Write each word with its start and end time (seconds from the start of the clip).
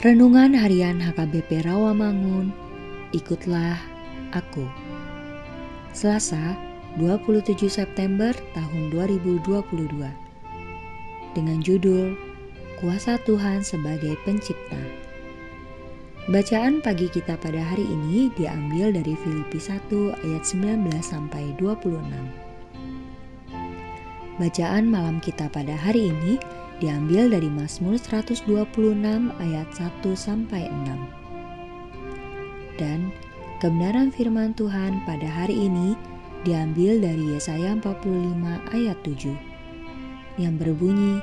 Renungan 0.00 0.56
Harian 0.56 0.96
HKBP 0.96 1.68
Rawamangun, 1.68 2.56
ikutlah 3.12 3.76
aku. 4.32 4.64
Selasa, 5.92 6.56
27 6.96 7.68
September 7.68 8.32
tahun 8.56 8.96
2022. 8.96 9.44
Dengan 11.36 11.60
judul 11.60 12.16
Kuasa 12.80 13.20
Tuhan 13.28 13.60
sebagai 13.60 14.16
Pencipta. 14.24 14.80
Bacaan 16.32 16.80
pagi 16.80 17.12
kita 17.12 17.36
pada 17.36 17.60
hari 17.60 17.84
ini 17.84 18.32
diambil 18.40 18.96
dari 18.96 19.12
Filipi 19.20 19.60
1 19.60 20.16
ayat 20.16 20.48
19 20.48 20.96
sampai 21.04 21.52
26. 21.60 22.00
Bacaan 24.40 24.84
malam 24.88 25.20
kita 25.20 25.52
pada 25.52 25.76
hari 25.76 26.08
ini 26.08 26.40
diambil 26.80 27.28
dari 27.28 27.52
Mazmur 27.52 28.00
126 28.00 28.48
ayat 29.36 29.68
1 29.76 30.00
sampai 30.16 30.72
6. 30.72 32.80
Dan 32.80 33.12
kebenaran 33.60 34.08
firman 34.08 34.56
Tuhan 34.56 35.04
pada 35.04 35.28
hari 35.28 35.68
ini 35.68 35.92
diambil 36.48 36.96
dari 36.96 37.36
Yesaya 37.36 37.76
45 37.76 38.00
ayat 38.72 38.96
7 39.04 39.36
yang 40.40 40.56
berbunyi 40.56 41.20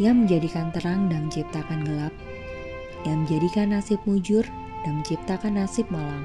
yang 0.00 0.24
menjadikan 0.24 0.72
terang 0.72 1.12
dan 1.12 1.28
menciptakan 1.28 1.84
gelap 1.84 2.14
yang 3.04 3.28
menjadikan 3.28 3.76
nasib 3.76 4.00
mujur 4.08 4.48
dan 4.88 5.04
menciptakan 5.04 5.60
nasib 5.60 5.84
malang 5.92 6.24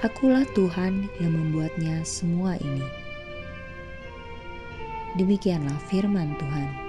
Akulah 0.00 0.48
Tuhan 0.56 1.12
yang 1.20 1.36
membuatnya 1.36 2.00
semua 2.00 2.56
ini 2.56 3.04
Demikianlah 5.16 5.80
firman 5.88 6.36
Tuhan. 6.36 6.85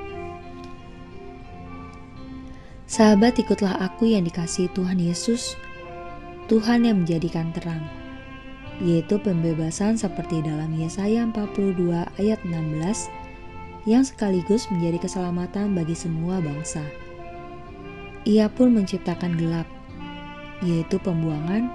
Sahabat 2.87 3.35
ikutlah 3.35 3.83
aku 3.83 4.07
yang 4.15 4.23
dikasihi 4.23 4.71
Tuhan 4.71 4.95
Yesus, 4.95 5.59
Tuhan 6.47 6.87
yang 6.87 7.03
menjadikan 7.03 7.51
terang, 7.51 7.83
yaitu 8.79 9.19
pembebasan 9.19 9.99
seperti 9.99 10.39
dalam 10.39 10.71
Yesaya 10.71 11.27
42 11.27 12.07
ayat 12.15 12.39
16 12.47 13.11
yang 13.91 14.07
sekaligus 14.07 14.71
menjadi 14.71 15.03
keselamatan 15.03 15.75
bagi 15.75 15.99
semua 15.99 16.39
bangsa. 16.39 16.79
Ia 18.23 18.47
pun 18.47 18.71
menciptakan 18.71 19.35
gelap, 19.35 19.67
yaitu 20.63 20.95
pembuangan, 21.03 21.67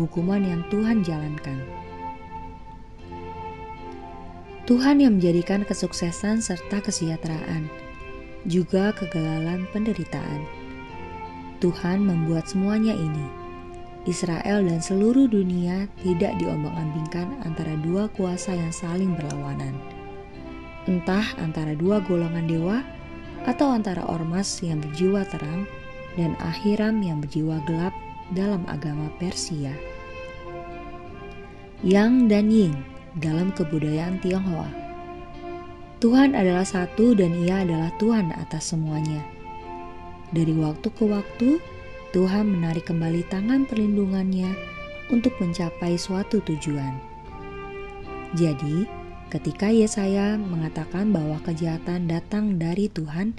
hukuman 0.00 0.40
yang 0.40 0.64
Tuhan 0.72 1.04
jalankan. 1.04 1.60
Tuhan 4.64 4.96
yang 4.96 5.20
menjadikan 5.20 5.68
kesuksesan 5.68 6.40
serta 6.40 6.80
kesejahteraan 6.80 7.91
juga 8.46 8.90
kegagalan 8.94 9.66
penderitaan. 9.70 10.42
Tuhan 11.62 12.02
membuat 12.02 12.50
semuanya 12.50 12.94
ini. 12.94 13.26
Israel 14.02 14.66
dan 14.66 14.82
seluruh 14.82 15.30
dunia 15.30 15.86
tidak 16.02 16.34
diombang-ambingkan 16.42 17.38
antara 17.46 17.78
dua 17.86 18.10
kuasa 18.10 18.50
yang 18.50 18.74
saling 18.74 19.14
berlawanan. 19.14 19.78
Entah 20.90 21.22
antara 21.38 21.78
dua 21.78 22.02
golongan 22.02 22.50
dewa 22.50 22.82
atau 23.46 23.70
antara 23.70 24.02
ormas 24.10 24.58
yang 24.58 24.82
berjiwa 24.82 25.22
terang 25.30 25.70
dan 26.18 26.34
akhiram 26.42 26.98
yang 26.98 27.22
berjiwa 27.22 27.62
gelap 27.70 27.94
dalam 28.34 28.66
agama 28.66 29.06
Persia. 29.22 29.70
Yang 31.86 32.12
dan 32.26 32.46
Ying 32.50 32.76
dalam 33.22 33.54
kebudayaan 33.54 34.18
Tionghoa 34.18 34.81
Tuhan 36.02 36.34
adalah 36.34 36.66
satu 36.66 37.14
dan 37.14 37.30
Ia 37.46 37.62
adalah 37.62 37.94
Tuhan 38.02 38.34
atas 38.34 38.74
semuanya. 38.74 39.22
Dari 40.34 40.50
waktu 40.50 40.90
ke 40.90 41.06
waktu, 41.06 41.62
Tuhan 42.10 42.58
menarik 42.58 42.90
kembali 42.90 43.22
tangan 43.30 43.70
perlindungannya 43.70 44.50
untuk 45.14 45.30
mencapai 45.38 45.94
suatu 45.94 46.42
tujuan. 46.42 46.98
Jadi, 48.34 48.82
ketika 49.30 49.70
Yesaya 49.70 50.34
mengatakan 50.42 51.14
bahwa 51.14 51.38
kejahatan 51.46 52.10
datang 52.10 52.58
dari 52.58 52.90
Tuhan, 52.90 53.38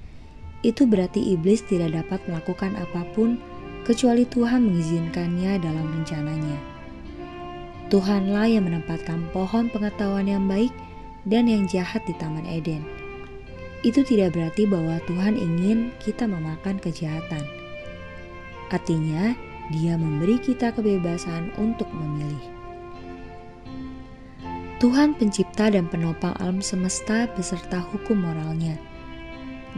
itu 0.64 0.88
berarti 0.88 1.36
iblis 1.36 1.68
tidak 1.68 1.92
dapat 1.92 2.24
melakukan 2.32 2.80
apa 2.80 3.04
pun 3.12 3.44
kecuali 3.84 4.24
Tuhan 4.24 4.72
mengizinkannya 4.72 5.60
dalam 5.60 6.00
rencananya. 6.00 6.56
Tuhanlah 7.92 8.48
yang 8.48 8.72
menempatkan 8.72 9.20
pohon 9.36 9.68
pengetahuan 9.68 10.32
yang 10.32 10.48
baik 10.48 10.72
dan 11.28 11.48
yang 11.48 11.68
jahat 11.68 12.04
di 12.04 12.14
Taman 12.20 12.48
Eden. 12.48 12.84
Itu 13.84 14.04
tidak 14.08 14.36
berarti 14.36 14.64
bahwa 14.64 15.00
Tuhan 15.08 15.36
ingin 15.36 15.92
kita 16.00 16.24
memakan 16.24 16.80
kejahatan. 16.80 17.44
Artinya, 18.72 19.36
Dia 19.72 19.96
memberi 19.96 20.44
kita 20.44 20.76
kebebasan 20.76 21.56
untuk 21.56 21.88
memilih. 21.96 22.52
Tuhan 24.84 25.16
pencipta 25.16 25.72
dan 25.72 25.88
penopang 25.88 26.36
alam 26.44 26.60
semesta 26.60 27.32
beserta 27.40 27.80
hukum 27.80 28.20
moralnya. 28.20 28.76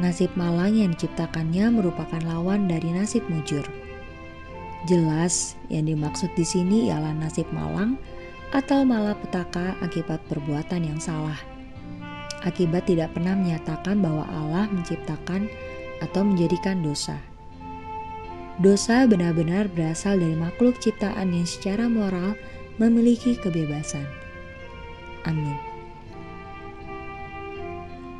Nasib 0.01 0.33
malang 0.33 0.73
yang 0.73 0.97
diciptakannya 0.97 1.69
merupakan 1.69 2.17
lawan 2.25 2.65
dari 2.65 2.89
nasib 2.89 3.21
mujur. 3.29 3.61
Jelas, 4.89 5.53
yang 5.69 5.85
dimaksud 5.85 6.33
di 6.33 6.41
sini 6.41 6.89
ialah 6.89 7.13
nasib 7.13 7.45
malang 7.53 8.01
atau 8.55 8.87
malah 8.87 9.19
petaka 9.19 9.75
akibat 9.83 10.23
perbuatan 10.31 10.87
yang 10.87 10.95
salah. 10.95 11.35
Akibat 12.47 12.87
tidak 12.87 13.11
pernah 13.11 13.35
menyatakan 13.35 13.99
bahwa 13.99 14.23
Allah 14.31 14.71
menciptakan 14.71 15.51
atau 15.99 16.23
menjadikan 16.23 16.79
dosa. 16.79 17.19
Dosa 18.63 19.03
benar-benar 19.03 19.67
berasal 19.67 20.15
dari 20.23 20.39
makhluk 20.39 20.79
ciptaan 20.79 21.35
yang 21.35 21.43
secara 21.43 21.91
moral 21.91 22.39
memiliki 22.79 23.35
kebebasan. 23.35 24.07
Amin. 25.27 25.59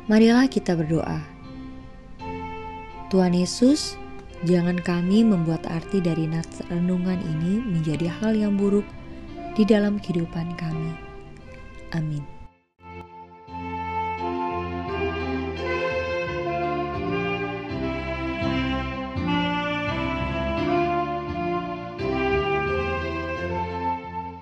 Marilah 0.04 0.52
kita 0.52 0.76
berdoa. 0.76 1.24
Tuhan 3.08 3.32
Yesus, 3.32 3.96
jangan 4.44 4.76
kami 4.84 5.24
membuat 5.24 5.64
arti 5.64 6.04
dari 6.04 6.28
renungan 6.68 7.16
ini 7.24 7.62
menjadi 7.64 8.12
hal 8.20 8.36
yang 8.36 8.60
buruk 8.60 8.84
di 9.56 9.64
dalam 9.64 9.96
kehidupan 9.96 10.52
kami. 10.60 10.92
Amin. 11.96 12.35